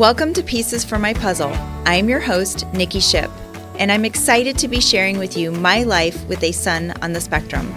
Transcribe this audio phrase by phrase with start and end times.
[0.00, 1.52] Welcome to Pieces for My Puzzle.
[1.84, 3.30] I'm your host, Nikki Ship,
[3.78, 7.20] and I'm excited to be sharing with you my life with a son on the
[7.20, 7.70] spectrum.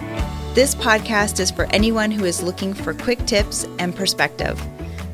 [0.54, 4.58] This podcast is for anyone who is looking for quick tips and perspective,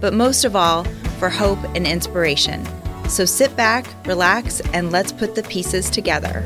[0.01, 0.85] but most of all,
[1.19, 2.65] for hope and inspiration.
[3.09, 6.45] So sit back, relax, and let's put the pieces together.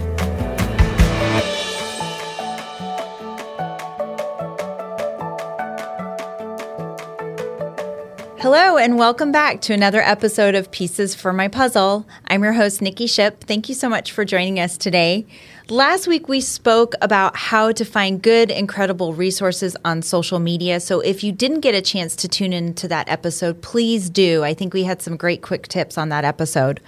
[8.45, 12.07] Hello, and welcome back to another episode of Pieces for My Puzzle.
[12.27, 13.43] I'm your host, Nikki Ship.
[13.43, 15.25] Thank you so much for joining us today.
[15.71, 20.79] Last week, we spoke about how to find good, incredible resources on social media.
[20.80, 24.45] So, if you didn't get a chance to tune into that episode, please do.
[24.45, 26.83] I think we had some great quick tips on that episode.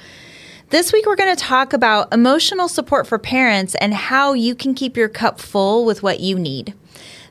[0.69, 4.75] This week, we're going to talk about emotional support for parents and how you can
[4.75, 6.75] keep your cup full with what you need.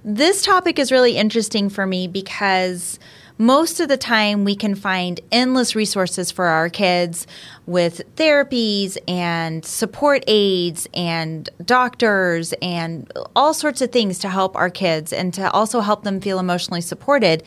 [0.03, 2.97] This topic is really interesting for me because
[3.37, 7.27] most of the time we can find endless resources for our kids
[7.65, 14.69] with therapies and support aides and doctors and all sorts of things to help our
[14.69, 17.43] kids and to also help them feel emotionally supported.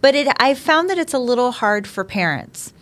[0.00, 2.72] But it, I've found that it's a little hard for parents.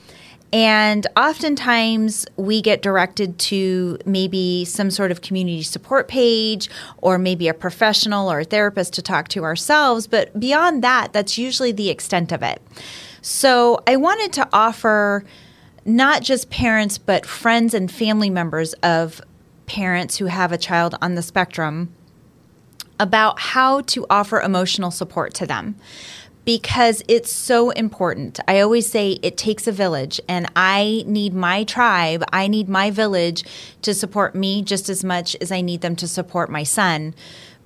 [0.54, 7.48] And oftentimes we get directed to maybe some sort of community support page or maybe
[7.48, 10.06] a professional or a therapist to talk to ourselves.
[10.06, 12.62] But beyond that, that's usually the extent of it.
[13.20, 15.24] So I wanted to offer
[15.84, 19.20] not just parents, but friends and family members of
[19.66, 21.92] parents who have a child on the spectrum
[23.00, 25.74] about how to offer emotional support to them
[26.44, 28.38] because it's so important.
[28.46, 32.90] I always say it takes a village, and I need my tribe, I need my
[32.90, 33.44] village
[33.82, 37.14] to support me just as much as I need them to support my son.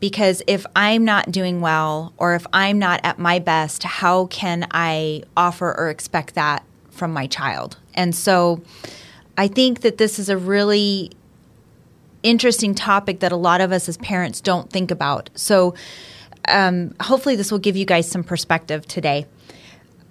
[0.00, 4.68] Because if I'm not doing well or if I'm not at my best, how can
[4.70, 7.78] I offer or expect that from my child?
[7.94, 8.62] And so
[9.36, 11.10] I think that this is a really
[12.22, 15.30] interesting topic that a lot of us as parents don't think about.
[15.34, 15.74] So,
[16.48, 19.26] um, hopefully, this will give you guys some perspective today.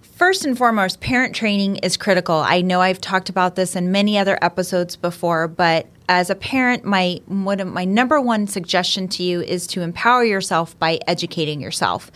[0.01, 2.37] First and foremost, parent training is critical.
[2.37, 6.85] I know I've talked about this in many other episodes before, but as a parent,
[6.85, 12.11] my one my number one suggestion to you is to empower yourself by educating yourself.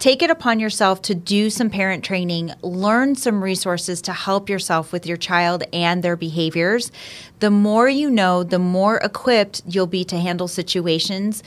[0.00, 4.92] Take it upon yourself to do some parent training, learn some resources to help yourself
[4.92, 6.90] with your child and their behaviors.
[7.38, 11.42] The more you know, the more equipped you'll be to handle situations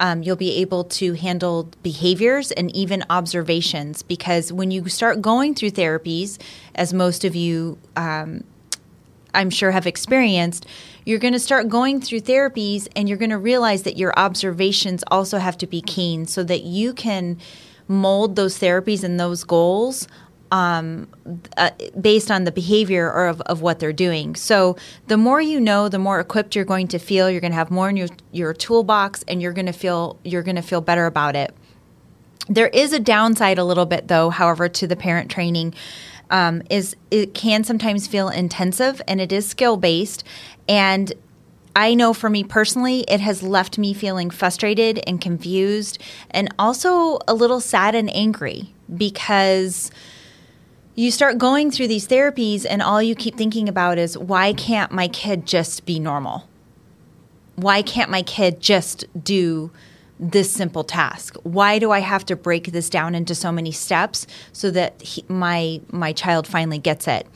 [0.00, 5.54] um, you'll be able to handle behaviors and even observations because when you start going
[5.54, 6.38] through therapies,
[6.74, 8.44] as most of you um,
[9.34, 10.66] I'm sure have experienced,
[11.04, 15.04] you're going to start going through therapies and you're going to realize that your observations
[15.10, 17.38] also have to be keen so that you can
[17.88, 20.08] mold those therapies and those goals
[20.52, 21.08] um,
[21.56, 21.70] uh,
[22.00, 24.34] based on the behavior or of, of what they're doing.
[24.34, 24.76] So
[25.06, 27.30] the more you know, the more equipped you're going to feel.
[27.30, 30.42] You're going to have more in your your toolbox, and you're going to feel you're
[30.42, 31.54] going to feel better about it.
[32.48, 34.30] There is a downside a little bit, though.
[34.30, 35.74] However, to the parent training.
[36.28, 40.24] Um, is it can sometimes feel intensive and it is skill based
[40.68, 41.12] and
[41.76, 47.18] I know for me personally, it has left me feeling frustrated and confused and also
[47.28, 49.90] a little sad and angry because
[50.94, 54.90] you start going through these therapies and all you keep thinking about is why can't
[54.90, 56.48] my kid just be normal?
[57.56, 59.70] Why can't my kid just do
[60.18, 61.36] this simple task?
[61.42, 65.26] Why do I have to break this down into so many steps so that he,
[65.28, 67.26] my my child finally gets it?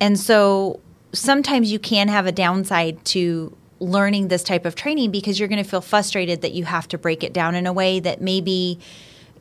[0.00, 0.80] And so
[1.12, 5.62] sometimes you can have a downside to learning this type of training because you're going
[5.62, 8.78] to feel frustrated that you have to break it down in a way that maybe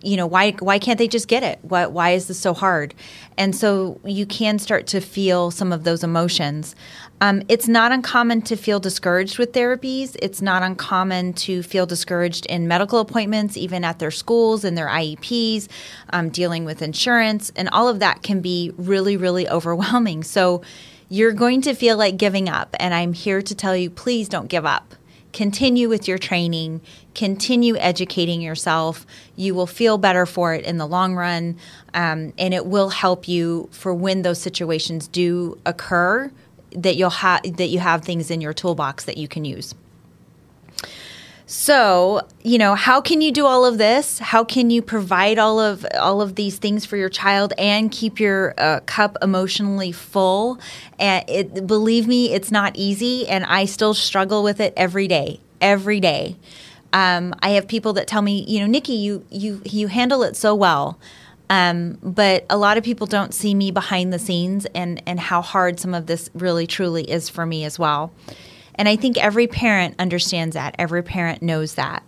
[0.04, 1.60] you know why why can't they just get it?
[1.62, 2.96] Why, why is this so hard?
[3.38, 6.76] And so you can start to feel some of those emotions.
[7.22, 10.16] Um, it's not uncommon to feel discouraged with therapies.
[10.24, 14.88] It's not uncommon to feel discouraged in medical appointments even at their schools and their
[14.88, 15.68] ieps
[16.10, 20.24] um, dealing with insurance and all of that can be really really overwhelming.
[20.24, 20.64] So
[21.12, 24.48] you're going to feel like giving up and i'm here to tell you please don't
[24.48, 24.96] give up
[25.34, 26.82] continue with your training,
[27.16, 29.06] continue educating yourself.
[29.36, 31.58] You will feel better for it in the long run,
[31.94, 36.32] um, and it will help you for when those situations do occur.
[36.74, 39.76] That you'll have that you have things in your toolbox that you can use.
[41.52, 44.20] So, you know, how can you do all of this?
[44.20, 48.22] How can you provide all of all of these things for your child and keep
[48.22, 50.62] your uh, cup emotionally full?
[50.98, 55.42] And it, believe me, it's not easy, and I still struggle with it every day.
[55.60, 56.38] Every day,
[56.94, 60.38] um, I have people that tell me, you know, Nikki, you you you handle it
[60.38, 60.98] so well.
[61.50, 65.42] Um, but a lot of people don't see me behind the scenes and, and how
[65.42, 68.14] hard some of this really truly is for me as well.
[68.76, 70.76] And I think every parent understands that.
[70.78, 72.04] Every parent knows that.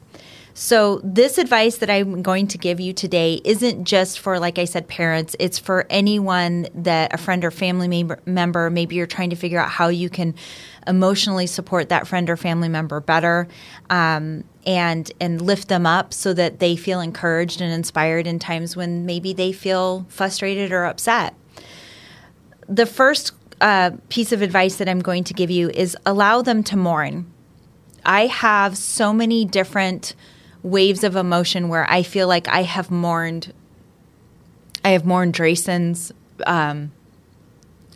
[0.56, 4.66] So, this advice that I'm going to give you today isn't just for, like I
[4.66, 5.36] said, parents.
[5.40, 9.70] It's for anyone that a friend or family member, maybe you're trying to figure out
[9.70, 10.36] how you can
[10.86, 13.48] emotionally support that friend or family member better
[13.90, 18.76] um, and, and lift them up so that they feel encouraged and inspired in times
[18.76, 21.34] when maybe they feel frustrated or upset.
[22.70, 23.34] The first
[23.64, 27.32] uh, piece of advice that I'm going to give you is allow them to mourn.
[28.06, 30.16] I have so many different
[30.64, 33.54] waves of emotion where I feel like I have mourned.
[34.84, 36.12] I have mourned Drayson's
[36.46, 36.92] um,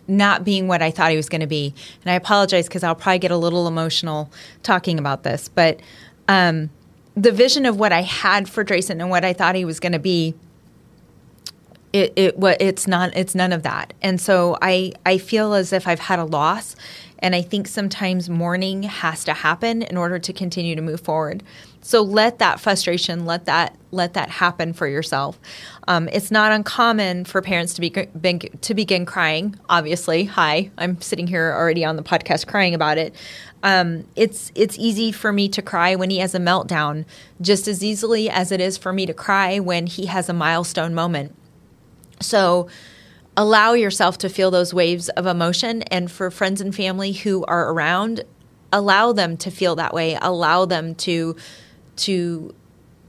[0.08, 2.96] not being what I thought he was going to be, and I apologize because I'll
[2.96, 4.31] probably get a little emotional
[4.64, 5.50] talking about this.
[5.50, 5.81] But
[6.30, 6.69] um,
[7.18, 9.92] the vision of what I had for Drayson and what I thought he was going
[9.92, 10.34] to be,
[11.98, 15.88] it, it it's not it's none of that, and so I I feel as if
[15.88, 16.76] I've had a loss,
[17.20, 21.44] and I think sometimes mourning has to happen in order to continue to move forward.
[21.82, 25.40] So let that frustration, let that let that happen for yourself.
[25.88, 29.56] Um, it's not uncommon for parents to be to begin crying.
[29.70, 33.16] Obviously, hi, I'm sitting here already on the podcast crying about it.
[33.64, 37.06] Um, it's it's easy for me to cry when he has a meltdown,
[37.42, 40.94] just as easily as it is for me to cry when he has a milestone
[40.94, 41.34] moment.
[42.22, 42.69] So
[43.36, 47.72] allow yourself to feel those waves of emotion and for friends and family who are
[47.72, 48.24] around
[48.74, 51.36] allow them to feel that way allow them to
[51.96, 52.54] to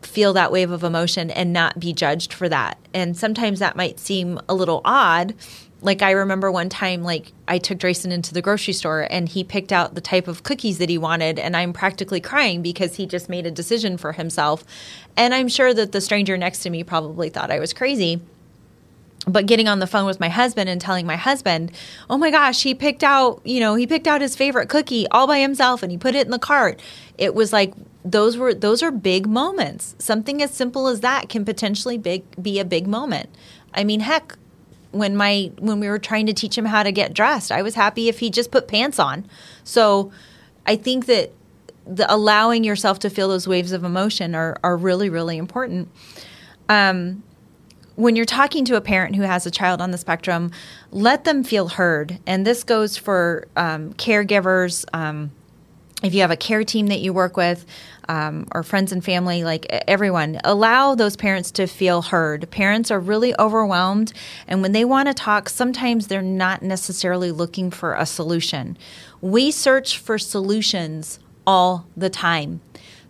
[0.03, 2.79] feel that wave of emotion and not be judged for that.
[2.95, 5.35] And sometimes that might seem a little odd.
[5.81, 9.45] Like I remember one time, like I took Drayson into the grocery store and he
[9.45, 13.07] picked out the type of cookies that he wanted, and I'm practically crying because he
[13.07, 14.65] just made a decision for himself.
[15.17, 18.21] And I'm sure that the stranger next to me probably thought I was crazy
[19.27, 21.73] but getting on the phone with my husband and telling my husband,
[22.09, 25.27] "Oh my gosh, he picked out, you know, he picked out his favorite cookie all
[25.27, 26.81] by himself and he put it in the cart."
[27.19, 27.75] It was like
[28.05, 29.95] those were those are big moments.
[29.99, 33.29] Something as simple as that can potentially big be a big moment.
[33.75, 34.37] I mean, heck,
[34.93, 37.75] when my when we were trying to teach him how to get dressed, I was
[37.75, 39.27] happy if he just put pants on.
[39.65, 40.11] So,
[40.67, 41.33] I think that
[41.87, 45.89] the allowing yourself to feel those waves of emotion are are really really important.
[46.69, 47.23] Um,
[47.99, 50.53] when you're talking to a parent who has a child on the spectrum,
[50.93, 52.21] let them feel heard.
[52.29, 54.85] And this goes for um, caregivers.
[54.93, 55.33] Um,
[56.05, 57.67] if you have a care team that you work with,
[58.09, 62.49] um, or friends and family, like everyone, allow those parents to feel heard.
[62.53, 64.13] Parents are really overwhelmed,
[64.47, 68.79] and when they want to talk, sometimes they're not necessarily looking for a solution.
[69.21, 72.61] We search for solutions all the time.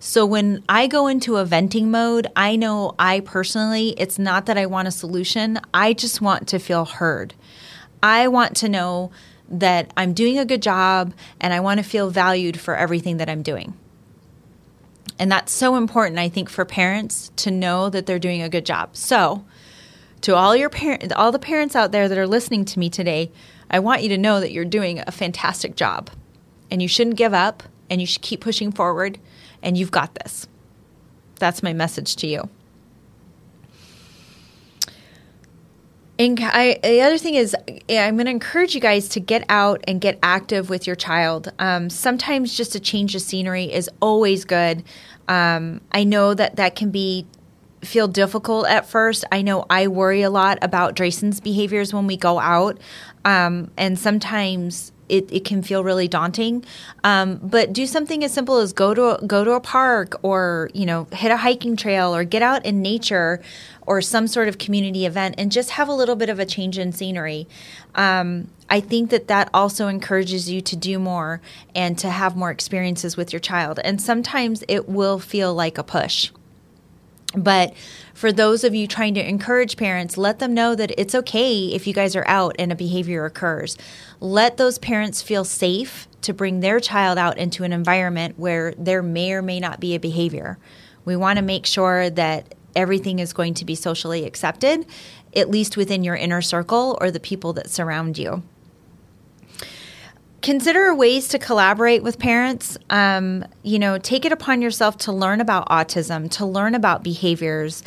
[0.01, 4.57] So when I go into a venting mode, I know I personally, it's not that
[4.57, 7.35] I want a solution, I just want to feel heard.
[8.01, 9.11] I want to know
[9.49, 13.29] that I'm doing a good job and I want to feel valued for everything that
[13.29, 13.75] I'm doing.
[15.19, 18.65] And that's so important, I think, for parents to know that they're doing a good
[18.65, 18.97] job.
[18.97, 19.45] So,
[20.21, 23.33] to all your parents, all the parents out there that are listening to me today,
[23.69, 26.11] I want you to know that you're doing a fantastic job.
[26.71, 29.19] And you shouldn't give up and you should keep pushing forward
[29.63, 30.49] and you've got this.
[31.37, 32.49] That's my message to you.
[36.19, 37.55] And I, the other thing is,
[37.89, 41.53] I'm going to encourage you guys to get out and get active with your child.
[41.61, 44.83] Um, sometimes just a change of scenery is always good.
[45.29, 47.27] Um, I know that that can be
[47.83, 49.25] feel difficult at first.
[49.31, 52.81] I know I worry a lot about Drayson's behaviors when we go out,
[53.25, 56.65] um, and sometimes it, it can feel really daunting.
[57.05, 60.87] Um, but do something as simple as go to go to a park or you
[60.87, 63.41] know hit a hiking trail or get out in nature
[63.87, 66.79] or some sort of community event and just have a little bit of a change
[66.79, 67.49] in scenery.
[67.95, 71.41] Um, I think that that also encourages you to do more
[71.75, 73.81] and to have more experiences with your child.
[73.83, 76.31] And sometimes it will feel like a push.
[77.35, 77.75] But
[78.15, 81.87] for those of you trying to encourage parents, let them know that it's okay if
[81.87, 83.77] you guys are out and a behavior occurs.
[84.19, 89.03] Let those parents feel safe to bring their child out into an environment where there
[89.03, 90.59] may or may not be a behavior.
[91.05, 94.87] We want to make sure that everything is going to be socially accepted,
[95.37, 98.43] at least within your inner circle or the people that surround you
[100.49, 102.79] consider ways to collaborate with parents.
[102.89, 107.83] Um, you know, take it upon yourself to learn about autism, to learn about behaviors.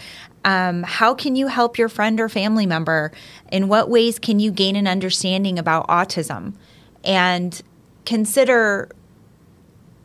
[0.45, 3.13] Um, how can you help your friend or family member?
[3.51, 6.53] In what ways can you gain an understanding about autism?
[7.03, 7.59] And
[8.05, 8.91] consider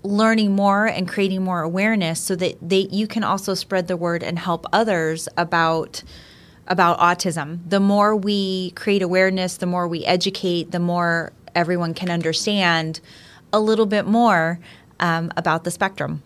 [0.03, 4.23] learning more and creating more awareness so that they, you can also spread the word
[4.23, 6.03] and help others about
[6.69, 7.61] about autism.
[7.69, 13.01] The more we create awareness, the more we educate, the more everyone can understand
[13.53, 14.61] a little bit more
[15.01, 16.23] um, about the spectrum.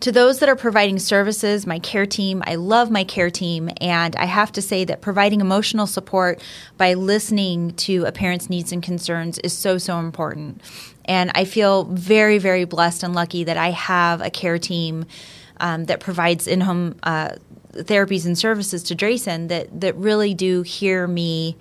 [0.00, 3.70] To those that are providing services, my care team, I love my care team.
[3.80, 6.42] And I have to say that providing emotional support
[6.76, 10.60] by listening to a parent's needs and concerns is so, so important.
[11.04, 15.04] And I feel very, very blessed and lucky that I have a care team
[15.60, 17.36] um, that provides in home uh,
[17.72, 21.56] therapies and services to Drayson that, that really do hear me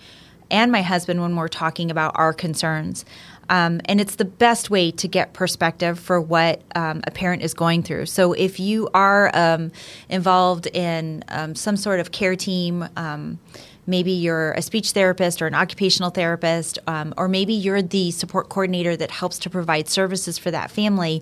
[0.52, 3.06] and my husband when we're talking about our concerns.
[3.50, 7.54] Um, and it's the best way to get perspective for what um, a parent is
[7.54, 8.06] going through.
[8.06, 9.72] So if you are um,
[10.10, 13.40] involved in um, some sort of care team, um,
[13.88, 18.48] maybe you're a speech therapist or an occupational therapist, um, or maybe you're the support
[18.48, 21.22] coordinator that helps to provide services for that family,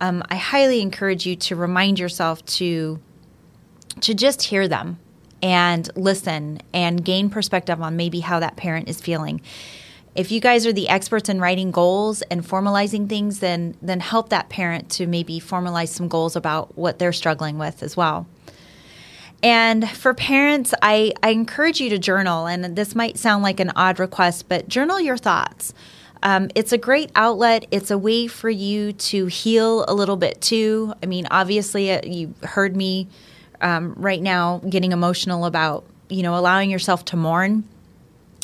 [0.00, 3.00] I highly encourage you to remind yourself to
[4.00, 4.98] to just hear them
[5.46, 9.40] and listen and gain perspective on maybe how that parent is feeling
[10.16, 14.30] if you guys are the experts in writing goals and formalizing things, then then help
[14.30, 18.26] that parent to maybe formalize some goals about what they're struggling with as well.
[19.42, 22.46] And for parents, I, I encourage you to journal.
[22.46, 25.74] And this might sound like an odd request, but journal your thoughts.
[26.22, 27.66] Um, it's a great outlet.
[27.70, 30.94] It's a way for you to heal a little bit too.
[31.02, 33.08] I mean, obviously, uh, you heard me
[33.60, 37.64] um, right now getting emotional about you know allowing yourself to mourn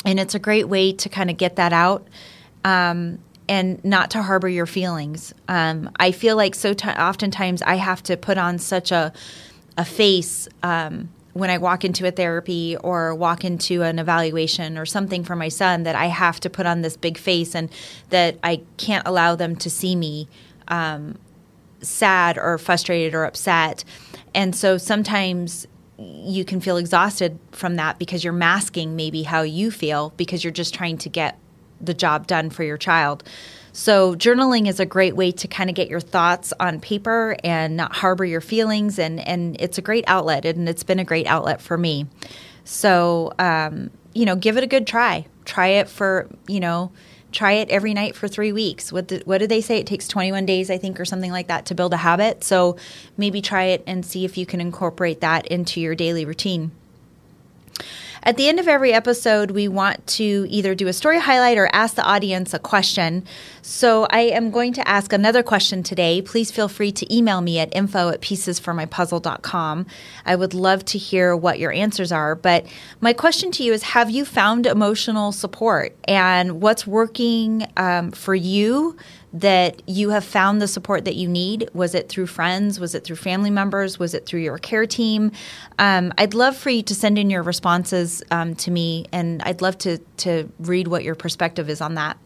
[0.05, 2.07] and it's a great way to kind of get that out
[2.65, 5.33] um, and not to harbor your feelings.
[5.47, 9.13] Um, I feel like so t- oftentimes I have to put on such a
[9.75, 14.85] a face um, when I walk into a therapy or walk into an evaluation or
[14.85, 17.71] something for my son that I have to put on this big face and
[18.09, 20.27] that I can't allow them to see me
[20.67, 21.17] um,
[21.83, 23.83] sad or frustrated or upset.
[24.33, 29.71] And so sometimes you can feel exhausted from that because you're masking maybe how you
[29.71, 31.37] feel because you're just trying to get
[31.79, 33.23] the job done for your child.
[33.75, 37.75] So, journaling is a great way to kind of get your thoughts on paper and
[37.75, 38.99] not harbor your feelings.
[38.99, 42.05] And, and it's a great outlet, and it's been a great outlet for me.
[42.65, 45.25] So, um, you know, give it a good try.
[45.45, 46.91] Try it for, you know,
[47.33, 48.91] try it every night for three weeks.
[48.91, 49.79] What, the, what did they say?
[49.79, 52.43] It takes 21 days, I think, or something like that to build a habit.
[52.43, 52.77] So
[53.17, 56.71] maybe try it and see if you can incorporate that into your daily routine.
[58.25, 61.69] At the end of every episode, we want to either do a story highlight or
[61.73, 63.25] ask the audience a question.
[63.61, 66.21] So I am going to ask another question today.
[66.21, 69.85] Please feel free to email me at info at piecesformypuzzle.com.
[70.25, 72.33] I would love to hear what your answers are.
[72.33, 72.65] But
[73.01, 75.93] my question to you is Have you found emotional support?
[76.05, 78.95] And what's working um, for you?
[79.33, 81.69] That you have found the support that you need?
[81.73, 82.79] Was it through friends?
[82.79, 83.97] Was it through family members?
[83.97, 85.31] Was it through your care team?
[85.79, 89.61] Um, I'd love for you to send in your responses um, to me, and I'd
[89.61, 92.17] love to to read what your perspective is on that.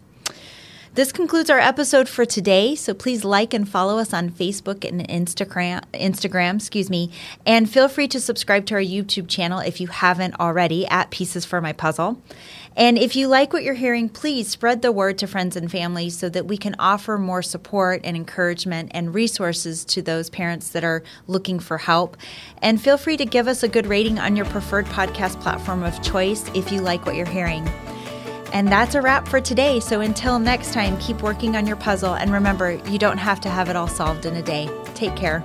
[0.98, 2.74] This concludes our episode for today.
[2.74, 7.12] So please like and follow us on Facebook and Instagram, Instagram, excuse me,
[7.46, 11.46] and feel free to subscribe to our YouTube channel if you haven't already at Pieces
[11.46, 12.20] for My Puzzle.
[12.76, 16.10] And if you like what you're hearing, please spread the word to friends and family
[16.10, 20.84] so that we can offer more support and encouragement and resources to those parents that
[20.84, 22.18] are looking for help.
[22.60, 26.02] And feel free to give us a good rating on your preferred podcast platform of
[26.02, 27.70] choice if you like what you're hearing.
[28.54, 29.80] And that's a wrap for today.
[29.80, 32.16] So until next time, keep working on your puzzle.
[32.16, 34.70] And remember, you don't have to have it all solved in a day.
[34.96, 35.44] Take care.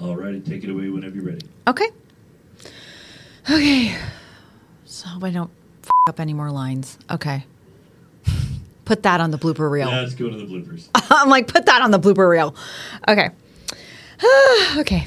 [0.00, 1.46] All righty, take it away whenever you're ready.
[1.68, 1.88] Okay.
[3.48, 3.96] Okay.
[4.84, 5.50] So I don't
[6.08, 6.98] up any more lines.
[7.08, 7.44] Okay.
[8.84, 9.88] Put that on the blooper reel.
[9.88, 10.88] Let's go to the bloopers.
[10.94, 12.56] I'm like, put that on the blooper reel.
[13.06, 13.30] Okay.
[14.78, 15.06] okay.